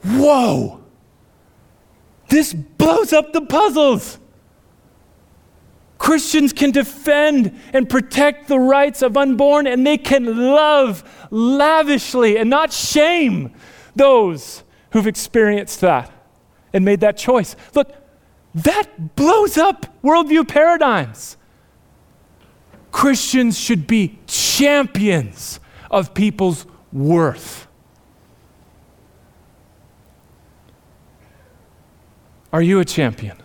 [0.04, 0.82] Whoa!
[2.30, 4.18] This blows up the puzzles.
[5.98, 12.50] Christians can defend and protect the rights of unborn, and they can love lavishly and
[12.50, 13.54] not shame
[13.96, 16.12] those who've experienced that
[16.74, 17.56] and made that choice.
[17.76, 17.94] Look,
[18.56, 21.38] that blows up worldview paradigms.
[22.92, 25.60] Christians should be champions
[25.90, 27.68] of people's worth.
[32.54, 33.38] Are you a champion?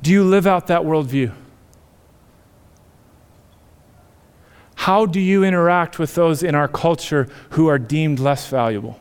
[0.00, 1.34] Do you live out that worldview?
[4.76, 8.98] How do you interact with those in our culture who are deemed less valuable?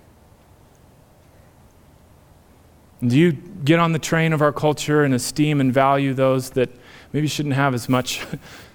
[3.01, 6.69] Do you get on the train of our culture and esteem and value those that
[7.13, 8.25] maybe shouldn't have as much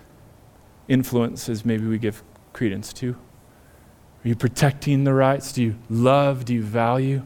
[0.89, 2.23] influence as maybe we give
[2.53, 3.17] credence to?
[4.25, 5.53] Are you protecting the rights?
[5.53, 6.45] Do you love?
[6.45, 7.23] Do you value?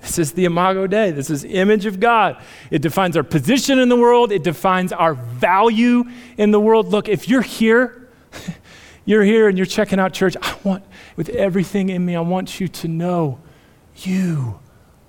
[0.00, 1.12] This is the Imago Dei.
[1.12, 2.36] This is image of God.
[2.70, 4.32] It defines our position in the world.
[4.32, 6.04] It defines our value
[6.36, 6.88] in the world.
[6.88, 8.10] Look, if you're here,
[9.06, 10.84] you're here and you're checking out church, I want,
[11.16, 13.40] with everything in me, I want you to know
[13.96, 14.60] you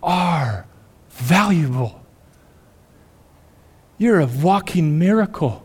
[0.01, 0.65] are
[1.09, 2.01] valuable.
[3.97, 5.64] You're a walking miracle,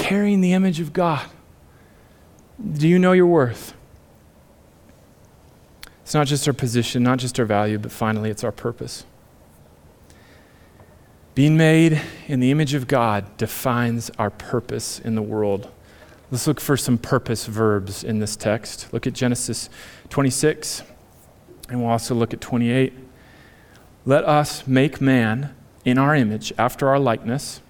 [0.00, 1.28] carrying the image of God.
[2.72, 3.74] Do you know your worth?
[6.02, 9.04] It's not just our position, not just our value, but finally, it's our purpose.
[11.34, 15.70] Being made in the image of God defines our purpose in the world.
[16.30, 18.92] Let's look for some purpose verbs in this text.
[18.92, 19.70] Look at Genesis
[20.08, 20.82] 26,
[21.68, 22.92] and we'll also look at 28.
[24.04, 27.60] Let us make man in our image, after our likeness.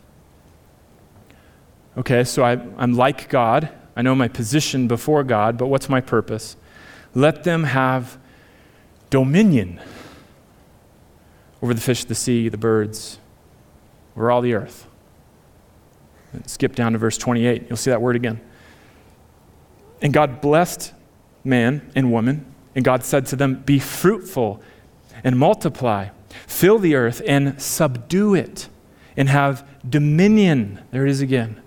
[1.99, 3.69] Okay, so I, am like God.
[3.97, 6.57] I know my position before God, but what's my purpose?
[7.15, 8.19] Let them have
[9.11, 9.81] dominion
[11.61, 13.19] over the fish of the sea, the birds,
[14.17, 14.87] over all the earth.
[16.47, 17.67] Skip down to verse 28.
[17.69, 18.41] You'll see that word again.
[20.01, 20.93] And God blessed
[21.43, 24.63] man and woman, and God said to them, Be fruitful
[25.25, 26.11] and multiply,
[26.47, 28.69] fill the earth and subdue it,
[29.17, 30.81] and have dominion.
[30.93, 31.61] There it is again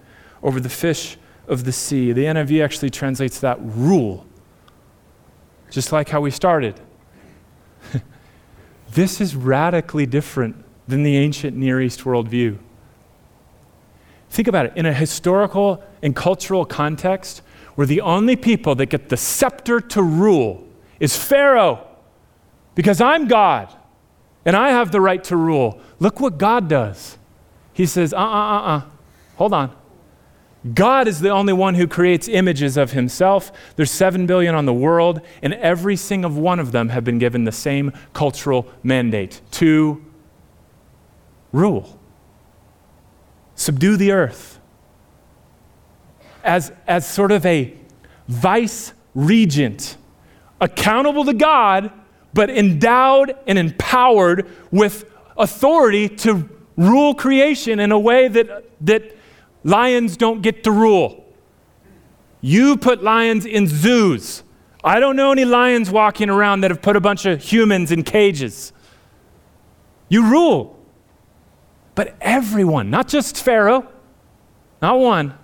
[0.44, 1.18] over the fish
[1.48, 2.12] of the sea.
[2.12, 4.26] The NIV actually translates that rule,
[5.72, 6.80] just like how we started.
[8.92, 12.60] this is radically different than the ancient Near East worldview.
[14.30, 14.74] Think about it.
[14.76, 17.42] In a historical and cultural context,
[17.76, 20.68] where the only people that get the scepter to rule
[21.00, 21.88] is Pharaoh,
[22.76, 23.74] because I'm God
[24.46, 25.80] and I have the right to rule.
[26.00, 27.18] Look what God does.
[27.74, 28.82] He says, uh uh uh uh,
[29.36, 29.76] hold on.
[30.72, 33.52] God is the only one who creates images of himself.
[33.76, 37.44] There's 7 billion on the world, and every single one of them have been given
[37.44, 40.04] the same cultural mandate to
[41.52, 42.00] rule,
[43.56, 44.60] subdue the earth.
[46.46, 47.74] As, as sort of a
[48.28, 49.98] vice regent,
[50.62, 51.92] accountable to God,
[52.34, 59.16] but endowed and empowered with authority to rule creation in a way that, that
[59.64, 61.26] Lions don't get to rule.
[62.42, 64.44] You put lions in zoos.
[64.84, 68.04] I don't know any lions walking around that have put a bunch of humans in
[68.04, 68.74] cages.
[70.10, 70.78] You rule.
[71.96, 73.88] But everyone, not just Pharaoh,
[74.82, 75.38] not one,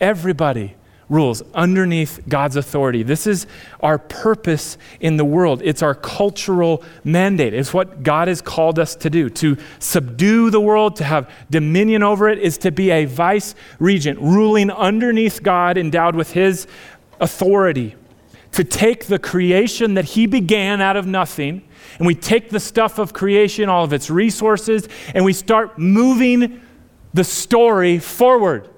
[0.00, 0.76] everybody
[1.08, 3.02] rules underneath God's authority.
[3.02, 3.46] This is
[3.80, 5.60] our purpose in the world.
[5.64, 7.54] It's our cultural mandate.
[7.54, 9.28] It's what God has called us to do.
[9.30, 14.18] To subdue the world, to have dominion over it, is to be a vice regent,
[14.20, 16.66] ruling underneath God, endowed with His
[17.20, 17.96] authority.
[18.52, 21.62] To take the creation that He began out of nothing,
[21.98, 26.60] and we take the stuff of creation, all of its resources, and we start moving
[27.12, 28.68] the story forward.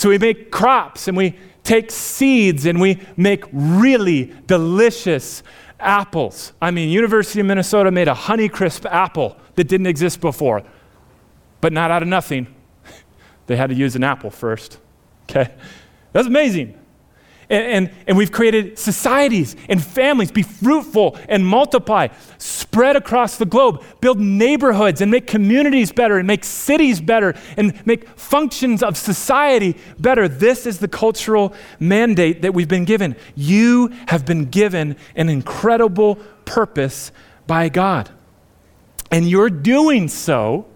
[0.00, 5.42] So we make crops and we take seeds and we make really delicious
[5.78, 6.54] apples.
[6.62, 10.62] I mean, University of Minnesota made a Honeycrisp apple that didn't exist before,
[11.60, 12.46] but not out of nothing.
[13.46, 14.78] They had to use an apple first.
[15.28, 15.52] Okay?
[16.14, 16.79] That's amazing.
[17.50, 22.06] And, and, and, we've created societies and families, be fruitful and multiply,
[22.38, 27.84] spread across the globe, build neighborhoods and make communities better and make cities better and
[27.84, 30.28] make functions of society better.
[30.28, 33.16] This is the cultural mandate that we've been given.
[33.34, 37.10] You have been given an incredible purpose
[37.48, 38.10] by God.
[39.10, 40.66] And you're doing so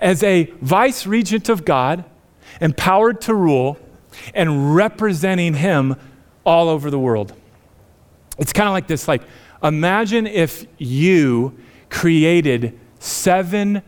[0.00, 2.04] as a vice regent of God,
[2.60, 3.78] empowered to rule,
[4.34, 5.96] and representing Him
[6.44, 7.32] all over the world.
[8.38, 9.22] It's kind of like this like
[9.62, 13.82] imagine if you created 7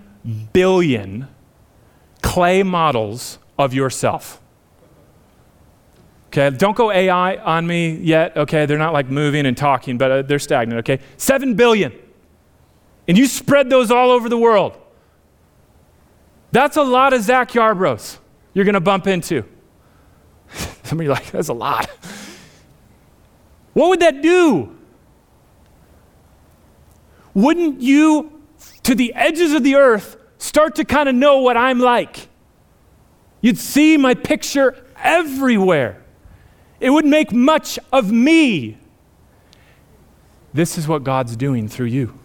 [0.53, 1.29] billion
[2.23, 4.41] clay models of yourself.
[6.29, 8.37] Okay, don't go AI on me yet.
[8.37, 10.81] Okay, they're not like moving and talking, but uh, they're stagnant.
[10.81, 11.93] Okay, 7 billion.
[13.09, 14.77] And you spread those all over the world.
[16.53, 18.19] That's a lot of Zach Yarbrough
[18.57, 19.45] you're going to bump into.
[20.85, 21.91] Some of you like, that's a lot.
[23.77, 24.74] What would that do?
[27.35, 28.41] Wouldn't you,
[28.85, 32.29] to the edges of the earth, start to kind of know what I'm like?
[33.43, 36.03] You'd see my picture everywhere.
[36.81, 38.79] It would make much of me.
[40.55, 42.18] This is what God's doing through you.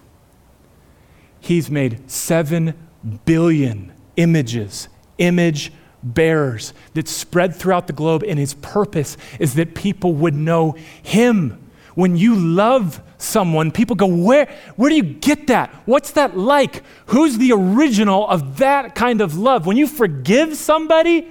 [1.42, 2.88] He's made seven
[3.26, 4.88] billion images,
[5.18, 5.74] image
[6.04, 11.58] bearers that spread throughout the globe, and his purpose is that people would know him.
[11.96, 15.74] When you love someone, people go, Where, where do you get that?
[15.86, 16.84] What's that like?
[17.08, 19.66] Who's the original of that kind of love?
[19.66, 21.28] When you forgive somebody,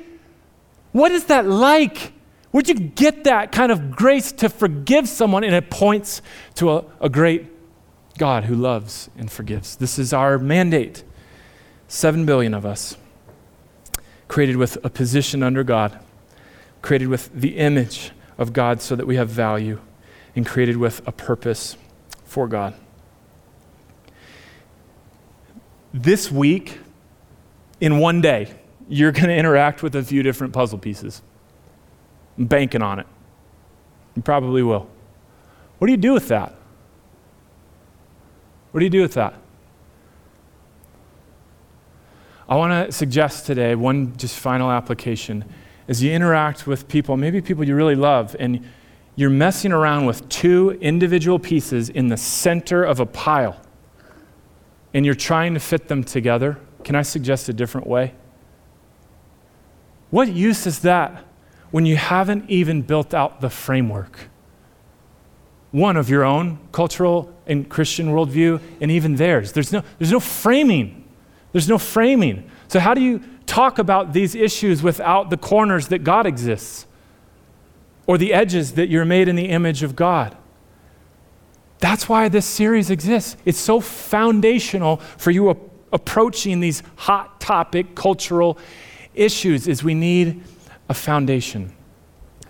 [0.93, 2.13] what is that like?
[2.51, 5.45] Where'd you get that kind of grace to forgive someone?
[5.45, 6.21] And it points
[6.57, 7.47] to a, a great
[8.19, 9.77] God who loves and forgives.
[9.77, 11.05] This is our mandate.
[11.87, 12.97] Seven billion of us
[14.31, 15.99] created with a position under God,
[16.83, 19.81] created with the image of God so that we have value,
[20.37, 21.77] and created with a purpose.
[22.25, 22.75] for God.
[25.93, 26.79] This week,
[27.81, 28.55] in one day,
[28.89, 31.23] you're going to interact with a few different puzzle pieces.
[32.39, 33.09] I'm banking on it.
[34.15, 34.89] You probably will.
[35.79, 36.55] What do you do with that?
[38.71, 39.35] What do you do with that?
[42.51, 45.45] I want to suggest today one just final application.
[45.87, 48.69] As you interact with people, maybe people you really love, and
[49.15, 53.61] you're messing around with two individual pieces in the center of a pile,
[54.93, 58.15] and you're trying to fit them together, can I suggest a different way?
[60.11, 61.25] What use is that
[61.71, 64.29] when you haven't even built out the framework?
[65.71, 69.53] One of your own cultural and Christian worldview, and even theirs.
[69.53, 71.00] There's no, there's no framing.
[71.53, 72.51] There's no framing.
[72.69, 76.87] So, how do you talk about these issues without the corners that God exists
[78.07, 80.37] or the edges that you're made in the image of God?
[81.79, 83.37] That's why this series exists.
[83.45, 85.49] It's so foundational for you
[85.93, 88.59] approaching these hot topic cultural
[89.15, 90.43] issues is we need
[90.89, 91.73] a foundation.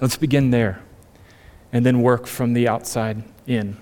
[0.01, 0.83] Let's begin there
[1.73, 3.77] and then work from the outside in.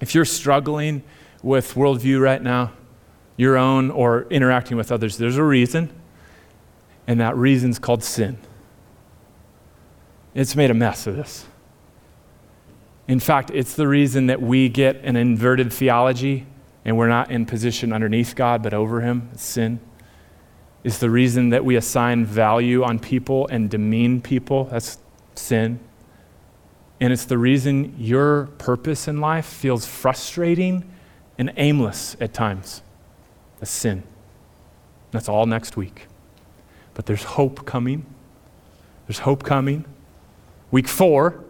[0.00, 1.02] If you're struggling
[1.42, 2.72] with worldview right now,
[3.38, 5.88] your own or interacting with others, there's a reason,
[7.06, 8.36] and that reason's called sin.
[10.34, 11.46] It's made a mess of this.
[13.06, 16.46] In fact, it's the reason that we get an inverted theology
[16.84, 19.30] and we're not in position underneath God but over Him.
[19.32, 19.80] It's sin.
[20.84, 24.64] It's the reason that we assign value on people and demean people.
[24.64, 24.98] That's
[25.34, 25.80] sin.
[27.00, 30.90] And it's the reason your purpose in life feels frustrating
[31.38, 32.82] and aimless at times.
[33.60, 34.02] A sin.
[35.10, 36.06] That's all next week.
[36.94, 38.06] But there's hope coming.
[39.06, 39.84] There's hope coming.
[40.70, 41.42] Week four,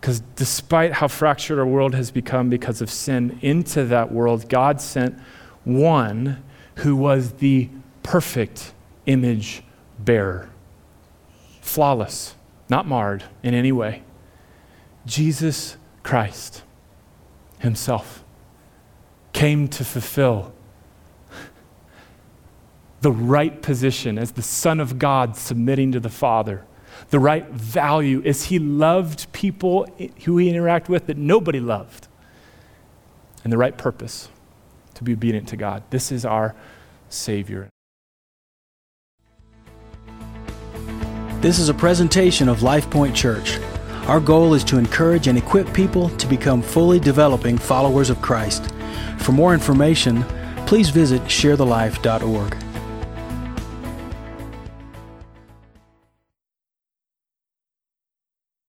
[0.00, 4.80] because despite how fractured our world has become because of sin, into that world, God
[4.80, 5.18] sent
[5.64, 6.42] one
[6.76, 7.68] who was the
[8.02, 8.72] perfect
[9.06, 9.62] image
[9.98, 10.50] bearer,
[11.60, 12.36] flawless
[12.68, 14.02] not marred in any way.
[15.06, 16.62] Jesus Christ
[17.58, 18.24] Himself
[19.32, 20.52] came to fulfill
[23.00, 26.64] the right position as the Son of God submitting to the Father,
[27.10, 29.86] the right value as He loved people
[30.24, 32.08] who He interacted with that nobody loved,
[33.44, 34.28] and the right purpose
[34.94, 35.84] to be obedient to God.
[35.90, 36.56] This is our
[37.08, 37.68] Savior.
[41.40, 43.58] This is a presentation of LifePoint Church.
[44.08, 48.72] Our goal is to encourage and equip people to become fully developing followers of Christ.
[49.18, 50.24] For more information,
[50.66, 52.67] please visit sharethelife.org.